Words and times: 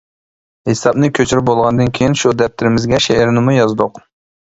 ھېسابنى 0.69 1.09
كۆچۈرۈپ 1.19 1.47
بولغاندىن 1.51 1.93
كېيىن 1.99 2.19
شۇ 2.25 2.35
دەپتىرىمىزگە 2.43 3.05
شېئىرنىمۇ 3.11 3.59
يازدۇق. 3.63 4.07